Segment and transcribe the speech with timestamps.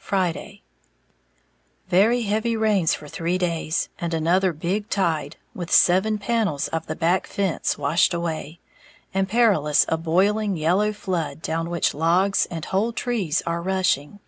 [0.00, 0.62] Friday.
[1.86, 6.96] Very heavy rains for three days, and another big "tide," with seven panels of the
[6.96, 8.58] back fence washed away,
[9.14, 14.18] and Perilous a boiling yellow flood down which logs and whole trees are rushing.